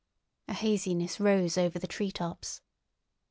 A 0.47 0.53
haziness 0.55 1.19
rose 1.19 1.59
over 1.59 1.77
the 1.77 1.85
treetops. 1.85 2.61